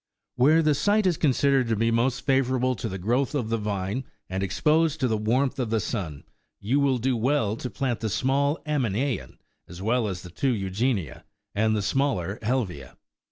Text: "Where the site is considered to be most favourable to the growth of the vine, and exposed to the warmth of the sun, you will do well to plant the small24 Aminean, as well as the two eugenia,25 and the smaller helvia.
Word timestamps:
"Where 0.35 0.63
the 0.63 0.73
site 0.73 1.05
is 1.05 1.15
considered 1.17 1.67
to 1.67 1.75
be 1.75 1.91
most 1.91 2.21
favourable 2.25 2.73
to 2.73 2.89
the 2.89 2.97
growth 2.97 3.35
of 3.35 3.49
the 3.49 3.59
vine, 3.59 4.03
and 4.31 4.41
exposed 4.41 4.99
to 5.01 5.07
the 5.07 5.15
warmth 5.15 5.59
of 5.59 5.69
the 5.69 5.79
sun, 5.79 6.23
you 6.59 6.79
will 6.79 6.97
do 6.97 7.15
well 7.15 7.55
to 7.57 7.69
plant 7.69 7.99
the 7.99 8.07
small24 8.07 8.63
Aminean, 8.65 9.37
as 9.67 9.79
well 9.79 10.07
as 10.07 10.23
the 10.23 10.31
two 10.31 10.55
eugenia,25 10.55 11.23
and 11.53 11.75
the 11.75 11.83
smaller 11.83 12.39
helvia. 12.41 12.97